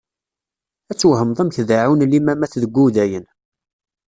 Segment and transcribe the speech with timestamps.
[0.91, 3.25] Ad twehmeḍ amek deɛɛun limamat deg Udayen.